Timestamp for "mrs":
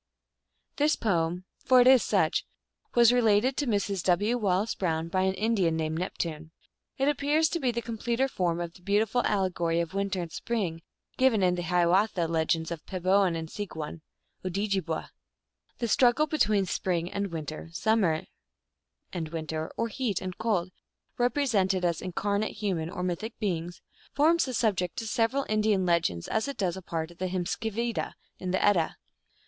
3.67-4.01